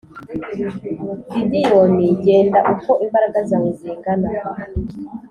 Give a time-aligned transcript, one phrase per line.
[1.31, 4.29] Didiyoni genda uko imbaraga zawe zihangana